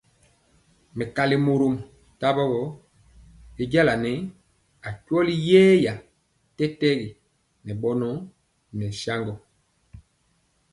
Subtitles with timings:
[0.97, 1.75] Mɛkali mɔrom
[2.19, 2.61] tawo gɔ,
[3.59, 4.19] y jaŋa nɛɛ
[4.87, 5.93] akweli yeeya
[6.57, 7.07] tɛtɛgi
[7.65, 8.09] ŋɛ bɔnɔ
[8.77, 9.33] nɛ saŋgɔ.